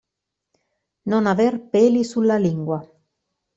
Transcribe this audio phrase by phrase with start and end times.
[1.11, 2.79] Non aver peli sulla lingua.